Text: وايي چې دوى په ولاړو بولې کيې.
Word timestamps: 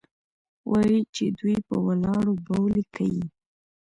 وايي 0.69 0.99
چې 1.15 1.23
دوى 1.37 1.57
په 1.67 1.75
ولاړو 1.85 2.33
بولې 2.47 2.83
کيې. 2.95 3.23